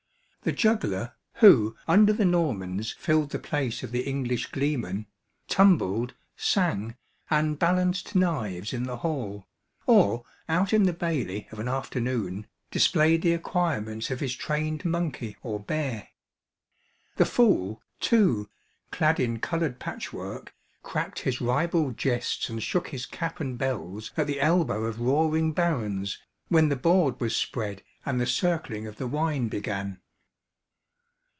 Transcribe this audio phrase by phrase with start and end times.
[0.43, 5.05] The juggler, who under the Normans filled the place of the English gleeman,
[5.47, 6.95] tumbled, sang,
[7.29, 9.47] and balanced knives in the hall;
[9.85, 15.37] or, out in the bailey of an afternoon, displayed the acquirements of his trained monkey
[15.43, 16.07] or bear.
[17.17, 18.49] The fool, too,
[18.89, 24.25] clad in coloured patchwork, cracked his ribald jests and shook his cap and bells at
[24.25, 29.05] the elbow of roaring barons, when the board was spread and the circling of the
[29.05, 29.99] wine began.